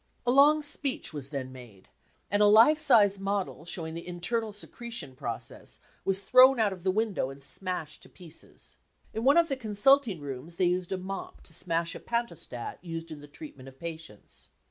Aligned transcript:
A 0.25 0.31
long* 0.31 0.63
speech 0.63 1.13
was 1.13 1.29
then 1.29 1.51
made, 1.51 1.87
and 2.31 2.41
a 2.41 2.47
life 2.47 2.79
sized 2.79 3.19
model 3.19 3.65
showing 3.65 3.93
the 3.93 4.07
internal 4.07 4.51
secretion 4.51 5.15
process 5.15 5.79
was 6.05 6.23
thrown 6.23 6.59
out 6.59 6.73
of 6.73 6.81
the 6.81 6.89
window 6.89 7.29
and 7.29 7.43
smashed 7.43 8.01
to 8.01 8.09
pieces. 8.09 8.77
In 9.13 9.23
one 9.23 9.37
of 9.37 9.47
the 9.47 9.55
consulting 9.55 10.19
rooms 10.19 10.55
they 10.55 10.65
used 10.65 10.91
a 10.91 10.97
mop 10.97 11.41
to 11.41 11.53
smash 11.53 11.93
a 11.93 11.99
pantostat 11.99 12.79
used 12.83 13.11
in 13.11 13.21
the 13.21 13.27
treatment 13.27 13.69
of 13.69 13.77
patients. 13.77 14.49